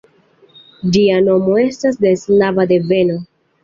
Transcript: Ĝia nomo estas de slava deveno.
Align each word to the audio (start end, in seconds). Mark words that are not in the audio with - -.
Ĝia 0.95 1.21
nomo 1.27 1.61
estas 1.69 2.03
de 2.09 2.17
slava 2.25 2.71
deveno. 2.77 3.25